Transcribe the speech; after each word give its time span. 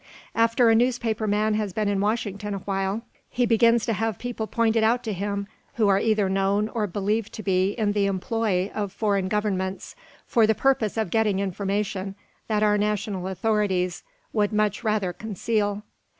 "After 0.33 0.67
a 0.67 0.73
newspaper 0.73 1.27
man 1.27 1.53
has 1.53 1.73
been 1.73 1.87
in 1.87 2.01
Washington 2.01 2.55
a 2.55 2.61
while 2.61 3.03
he 3.29 3.45
begins 3.45 3.85
to 3.85 3.93
have 3.93 4.17
people 4.17 4.47
pointed 4.47 4.83
out 4.83 5.03
to 5.03 5.13
him 5.13 5.45
who 5.75 5.87
are 5.89 5.99
either 5.99 6.27
known 6.27 6.69
or 6.69 6.87
believed 6.87 7.31
to 7.33 7.43
be 7.43 7.73
in 7.73 7.91
the 7.91 8.07
employ 8.07 8.71
of 8.73 8.91
foreign 8.91 9.27
governments 9.27 9.95
for 10.25 10.47
the 10.47 10.55
purpose 10.55 10.97
of 10.97 11.11
getting 11.11 11.37
information 11.37 12.15
that 12.47 12.63
our 12.63 12.79
national 12.79 13.27
authorities 13.27 14.01
would 14.33 14.51
much 14.51 14.83
rather 14.83 15.13
conceal." 15.13 15.83